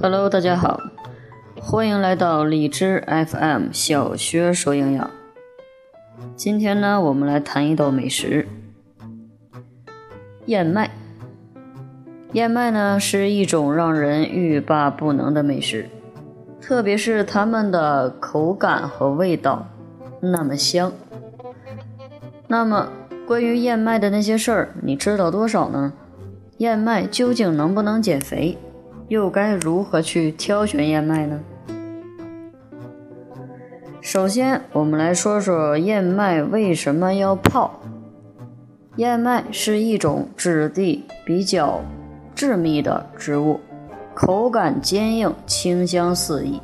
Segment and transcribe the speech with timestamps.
[0.00, 0.80] Hello，大家好，
[1.60, 5.10] 欢迎来到荔枝 FM 小薛说营养。
[6.36, 8.46] 今天呢，我们来谈一道美食——
[10.46, 10.90] 燕麦。
[12.34, 15.88] 燕麦呢，是一种让人欲罢不能的美食，
[16.60, 19.66] 特别是它们的口感和味道
[20.20, 20.92] 那么香。
[22.46, 22.88] 那么，
[23.26, 25.92] 关于燕麦的那些事儿，你知道多少呢？
[26.58, 28.56] 燕麦究竟能不能减肥？
[29.08, 31.40] 又该如何去挑选燕麦呢？
[34.00, 37.80] 首先，我们来说说燕麦为什么要泡。
[38.96, 41.80] 燕麦是一种质地比较
[42.34, 43.60] 致密的植物，
[44.14, 46.60] 口感坚硬，清香四溢。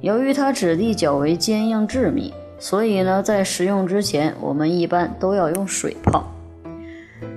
[0.00, 6.24] 由于它质地较为坚硬致密，所以呢，在食用之前，我们一般都要用水泡。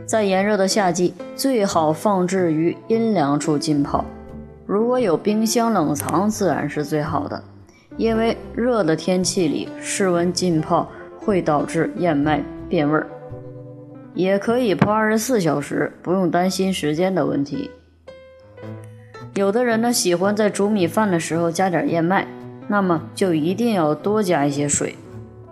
[0.05, 4.05] 在炎热的夏季，最好放置于阴凉处浸泡。
[4.71, 7.43] 如果有冰箱冷藏，自然是最好的，
[7.97, 13.05] 因为热的天气里室温浸泡会导致燕麦变味儿。
[14.13, 17.69] 也可以泡二十四小时，不用担心时间的问题。
[19.33, 22.25] 有的人呢喜欢在煮米饭的时候加点燕麦，
[22.69, 24.95] 那么就一定要多加一些水，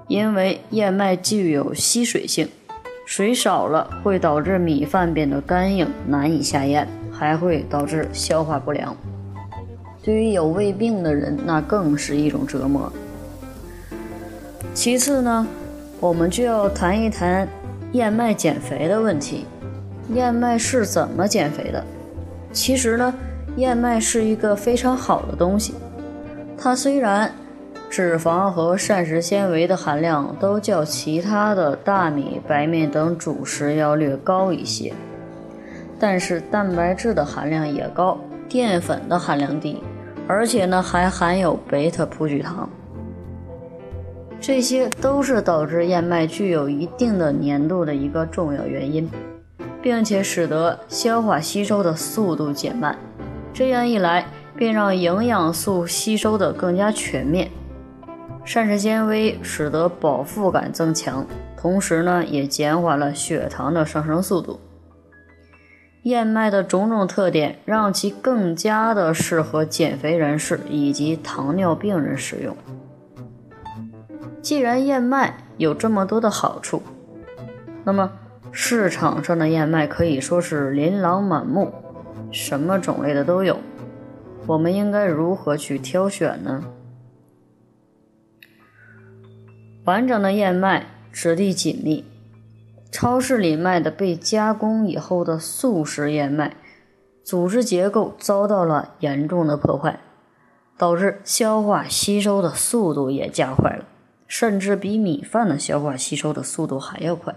[0.08, 2.48] 因为燕麦具有吸水性，
[3.06, 6.88] 水少了会导致米饭变得干硬，难以下咽，
[7.20, 8.96] 还会导致消化不良。
[10.02, 12.90] 对于有胃病的人，那更是一种折磨。
[14.74, 15.46] 其次呢，
[16.00, 17.46] 我们就要谈一谈
[17.92, 19.46] 燕麦减肥的问题。
[20.14, 21.84] 燕麦是怎么减肥的？
[22.54, 23.14] 其实呢，
[23.58, 25.76] 燕麦是一个非常好的东西。
[26.58, 27.30] 它虽然
[27.90, 34.94] 脂肪和膳食纤维的含量都较其他的大米、白面等主食要略高一些，
[36.00, 39.84] 但是蛋白质的含量也高，淀粉的含量低。
[40.28, 42.70] 而且呢，还含有贝塔葡聚糖，
[44.40, 49.10] 这些都是导致燕麦具有一定的粘度的一个重要原因，
[49.82, 52.96] 并且使得消化吸收的速度减慢。
[53.52, 57.50] 这样一来，便让营养素吸收的更加全面。
[58.46, 61.26] 膳食纤维使得饱腹感增强，
[61.58, 64.60] 同时呢，也减缓了血糖的上升速度。
[66.04, 72.56] 燕麦的种种特点让其更加的适合减肥人士以及糖尿病人食用。
[74.42, 76.82] 既然燕麦有这么多的好处，
[77.84, 78.12] 那么
[78.52, 81.74] 市场上的燕麦可以说是琳琅满目，
[82.32, 83.58] 什么种类的都有。
[84.48, 86.64] 我们应该如何去挑选呢？
[89.84, 92.06] 完整的燕麦质地紧密。
[92.92, 96.56] 超市里卖的被加工以后的速食燕麦，
[97.24, 100.00] 组织结构遭到了严重的破坏，
[100.78, 103.86] 导致消化吸收的速度也加快了，
[104.28, 107.36] 甚至比米饭的消化吸收的速度还要快，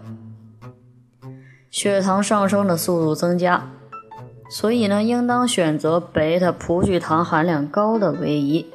[1.70, 3.69] 血糖上升的速度增加。
[4.48, 8.66] 所以呢，应当选择贝塔葡聚糖含量高的为宜。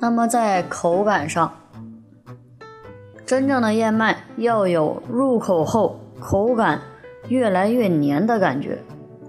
[0.00, 1.61] 那么在口感上，
[3.24, 6.80] 真正的燕麦要有入口后口感
[7.28, 8.78] 越来越黏的感觉，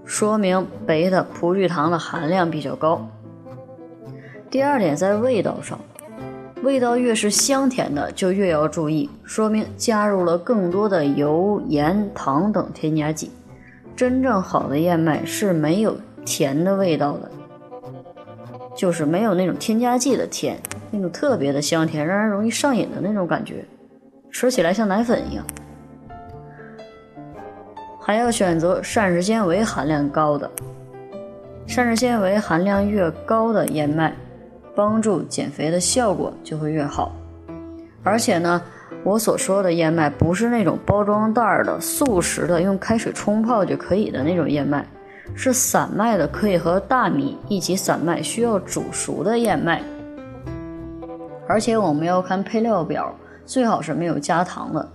[0.04, 3.06] 说明贝塔葡聚糖的含量比较高。
[4.50, 5.78] 第二点，在味道上，
[6.62, 13.30] 味道越是香甜的就越要注意，说明加入了更多的油、盐、糖等添加剂。
[13.96, 17.30] 真正好的燕麦是没有甜的味道的，
[18.76, 20.58] 就是没有那种添加剂的甜，
[20.90, 23.64] 那种特别的香甜，让人容易上瘾的那种感觉。
[24.34, 25.46] 吃起来像奶粉一样，
[28.00, 30.50] 还要选择膳食纤维含量高的。
[31.68, 34.12] 膳食纤维含量越高的燕麦，
[34.74, 37.14] 帮助减肥的效果就会越好。
[38.02, 38.60] 而且呢，
[39.04, 44.84] 我所说的燕麦不是那种包装袋的速食的，用开水冲泡就可以的那种燕麦，
[45.36, 49.80] 是散麦的，可以和大米一起散麦，需要煮熟的燕麦。
[51.48, 53.14] 而且我们要看配料表。
[53.46, 54.88] 最好是没有加糖的。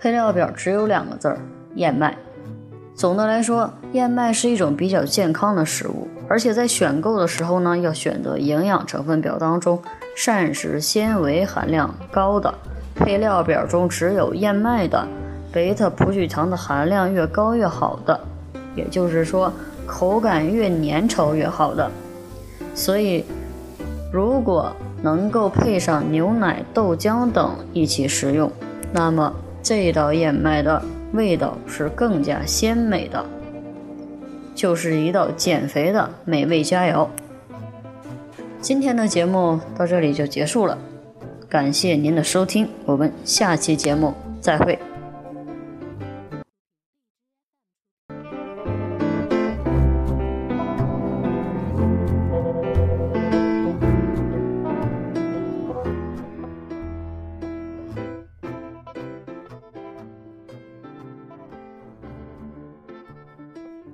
[0.00, 1.38] 配料表只有两个字儿：
[1.74, 2.16] 燕麦。
[2.94, 9.80] 总的来说，燕麦是一种比较健康的食物，而且在选购的时候呢，要选择营养成分表当中
[10.16, 12.52] 膳食纤维含量高的，
[12.96, 15.06] 配料表中只有燕麦的，
[15.52, 18.18] 贝塔葡聚糖的含量越高越好的，
[18.74, 19.52] 也就是说，
[19.86, 21.88] 口感越粘稠越好的。
[22.74, 23.24] 所以，
[24.10, 24.72] 如果
[25.02, 28.50] 能够配上牛奶、豆浆等一起食用，
[28.92, 29.32] 那么
[29.62, 30.82] 这道燕麦的
[31.12, 33.24] 味道是更加鲜美的。
[34.54, 37.06] 就是一道减肥的美味佳肴。
[38.60, 40.76] 今天的节目到这里就结束了，
[41.48, 44.76] 感谢您的收听，我们下期节目再会。